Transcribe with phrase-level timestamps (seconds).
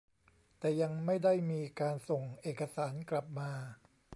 [0.59, 3.51] แต่ยังไม่ได้มีการส่งเอกสารกลับมา